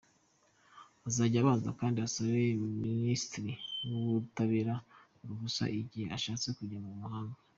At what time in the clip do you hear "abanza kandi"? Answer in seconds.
1.41-1.97